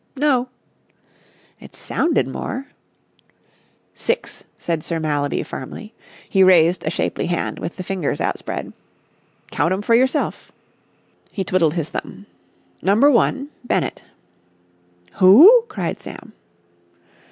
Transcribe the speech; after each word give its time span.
"No." 0.15 0.49
"It 1.59 1.75
sounded 1.75 2.27
more." 2.27 2.65
"Six," 3.93 4.43
said 4.57 4.83
Sir 4.83 4.99
Mallaby 4.99 5.43
firmly. 5.43 5.93
He 6.27 6.43
raised 6.43 6.83
a 6.83 6.89
shapely 6.89 7.27
hand 7.27 7.59
with 7.59 7.75
the 7.75 7.83
fingers 7.83 8.19
outspread. 8.19 8.73
"Count 9.51 9.73
'em 9.73 9.83
for 9.83 9.93
yourself." 9.93 10.51
He 11.31 11.43
twiddled 11.43 11.75
his 11.75 11.91
thumb. 11.91 12.25
"Number 12.81 13.11
one—Bennett." 13.11 14.03
"Who?" 15.19 15.65
cried 15.67 15.99
Sam. 15.99 16.33